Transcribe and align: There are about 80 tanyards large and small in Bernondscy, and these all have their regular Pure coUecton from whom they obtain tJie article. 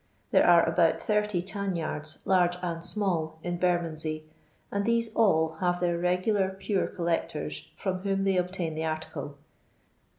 There 0.31 0.47
are 0.47 0.67
about 0.67 1.07
80 1.07 1.43
tanyards 1.43 2.23
large 2.25 2.57
and 2.63 2.83
small 2.83 3.37
in 3.43 3.59
Bernondscy, 3.59 4.23
and 4.71 4.83
these 4.83 5.13
all 5.13 5.57
have 5.57 5.79
their 5.79 5.99
regular 5.99 6.49
Pure 6.49 6.87
coUecton 6.97 7.65
from 7.75 7.99
whom 7.99 8.23
they 8.23 8.35
obtain 8.37 8.73
tJie 8.75 8.89
article. 8.89 9.37